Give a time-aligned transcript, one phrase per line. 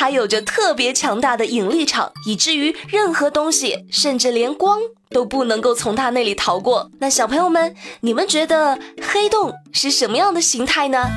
[0.00, 4.78] 它有着特别强大的引力场，以至于任何东西，甚至连光
[5.10, 6.88] 都不能够从它那里逃过。
[7.00, 11.10] 那小朋友们，你们觉得黑洞是什么样的形态呢？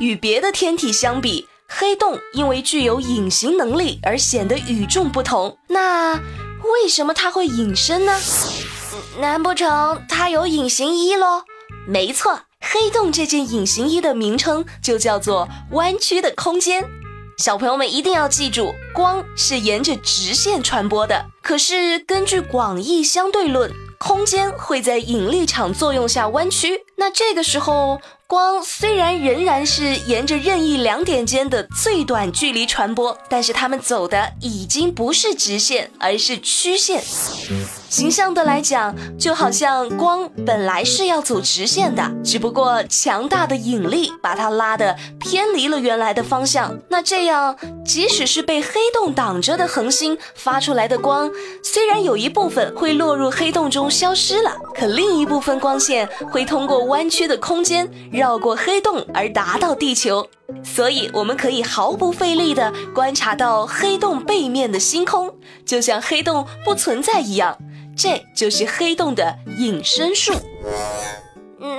[0.00, 5.58] 与别的天体相比，黑洞因为具有隐形能力而显得与众不同。
[5.66, 8.16] 那为什么它会隐身呢？
[9.18, 11.42] 难不成它有隐形衣喽？
[11.88, 12.42] 没错。
[12.60, 16.84] 黑洞这件隐形衣的名称就叫做弯曲的空间。
[17.38, 21.24] 小朋友们一定要记住，光是沿着直线传播的。
[21.40, 26.84] 可是根据广义相对论，空间会在引力场作用下弯曲。
[26.96, 37.04] 那这个时候，光虽然仍然是沿着任意两点间的最短距离传播，但是它们走的已经不是直线，而是曲线。
[37.88, 46.78] 形象的来讲，就好像光本来是要走直线的，只不过强大的引力把它拉得偏离了原来的方向。
[46.90, 51.30] 那这样，即使是被黑洞挡着的恒星发出来的光，
[51.62, 60.28] 虽然有一部分会落入黑洞中消失了，可另一部分光线会通过弯曲的空间绕过黑洞而达到地球。
[60.64, 67.58] 所以，我们可以毫不费力地观察到黑洞背面的星空，就像黑洞不存在一样。
[67.98, 70.32] 这就是黑洞的隐身术。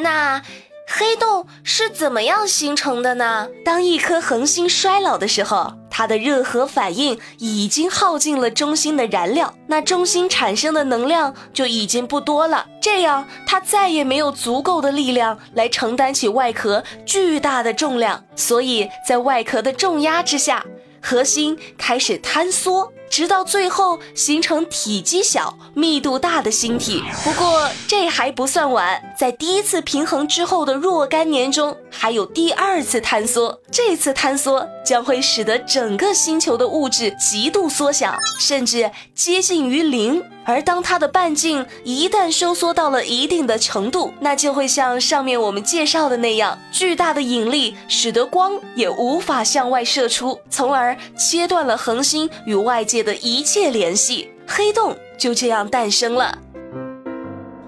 [0.00, 0.40] 那
[0.88, 3.48] 黑洞是怎么样形成的呢？
[3.64, 12.66] 当一颗恒星衰老的时候，它的热核反应已经耗尽了中心的燃料，那中心产生的能量就已经不多了。
[12.80, 20.64] 这样，它再也没有足够的力量来承担起外壳巨大的重量，所以在外壳的重压之下，
[21.02, 22.90] 核心开始坍缩。
[23.16, 27.02] 直到最后形成体积小、密度大的星体。
[27.24, 33.58] 不过这还不算完，在第一次平衡之后的若干年中，还有第二次坍缩。
[33.70, 40.22] 这次坍缩将会使得整个星球的物质极度缩小，甚至接近于零。
[40.48, 54.30] 而当它的半径一旦收缩到了一定的程度，那就会像上面我们介绍的那样，巨大的引力使得光也无法向外射出，从而切断了恒星与外界的一切联系。
[54.46, 56.36] 黑洞就这样诞生了。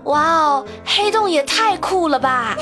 [0.05, 2.57] 哇哦，黑洞也太酷了吧！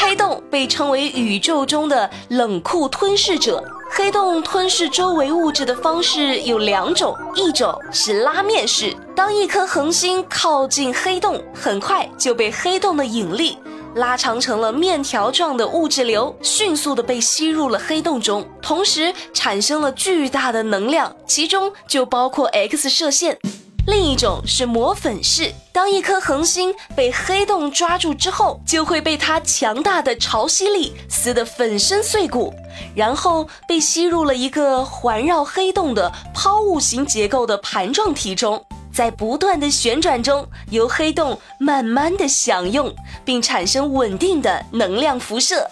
[0.00, 3.62] 黑洞被称为宇宙中的冷酷吞噬者。
[3.90, 8.96] 黑洞吞噬周围物质的方式有两种，一种是拉面式。
[9.14, 13.58] 当一颗恒星靠近黑洞，很快就被黑洞的引力
[13.94, 23.38] 拉长成了面条状的物质流，迅速的被吸入了黑洞中，同时产生了巨大的能量，其中就包括 X 射线。
[23.88, 32.54] 另一种是磨粉式，当一颗恒星被黑洞抓住之后，就会被它强大的潮汐力撕得粉身碎骨，
[32.94, 42.94] 然后被吸入了一个环绕黑洞的抛物型结构的盘状体中，在不断的旋转中，由黑洞慢慢的享用
[43.24, 45.68] 并产生稳定的能量辐射。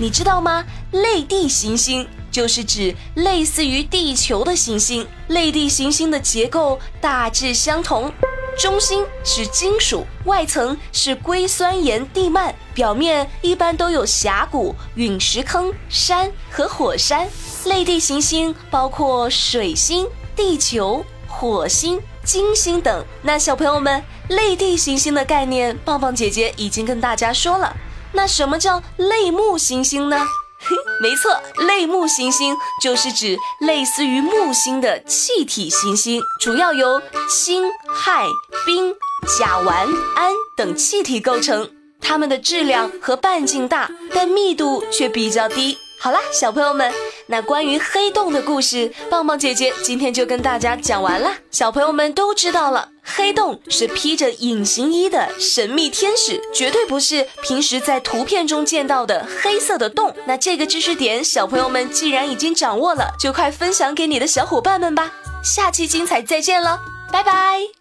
[0.00, 0.64] 你知道吗？
[0.92, 2.08] 类地行星。
[2.28, 8.12] 就是指类似于地球的行星，类地行星的结构大致相同，
[8.58, 17.26] 中心是金属，外层是硅酸盐地幔，表面一般都有峡谷、陨石坑、山和火山。
[17.64, 20.06] 类地行星包括水星、
[20.36, 23.04] 地球、火星、金星等。
[23.22, 27.74] 那小朋友们，类地行星的概念，棒棒姐姐已经跟大家说了。
[28.12, 30.26] 那什么叫类木行星呢？
[31.02, 38.26] 没错，类木行星就是指类似于木星的气体行星，主要由氢、氦、
[38.64, 38.94] 冰、
[39.38, 39.86] 甲烷、
[40.16, 41.70] 氨等气体构成。
[42.00, 45.76] 它们的质量和半径大，但密度却比较低。
[46.00, 46.92] 好啦，小朋友们，
[47.26, 51.32] 那关于黑洞的故事，棒棒姐姐今天就跟大家讲完了。
[51.50, 60.14] 小朋友们都知道了，黑洞是披着隐形衣的神秘天使，绝对不是平时在图片中见到的黑色的洞。
[60.26, 65.12] 那这个知识点，小朋友们既然已经掌握了，就快分享给你的小伙伴们吧。
[65.42, 66.80] 下期精彩再见了，
[67.12, 67.75] 拜拜。